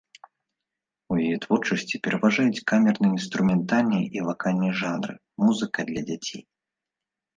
[1.15, 5.13] У яе творчасці пераважаюць камерна-інструментальныя і вакальныя жанры,
[5.47, 6.41] музыка для дзяцей.